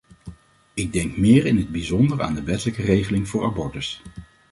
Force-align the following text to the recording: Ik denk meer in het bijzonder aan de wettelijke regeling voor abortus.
Ik 0.73 0.93
denk 0.93 1.17
meer 1.17 1.45
in 1.45 1.57
het 1.57 1.71
bijzonder 1.71 2.21
aan 2.21 2.33
de 2.35 2.43
wettelijke 2.43 2.81
regeling 2.81 3.27
voor 3.27 3.43
abortus. 3.45 4.01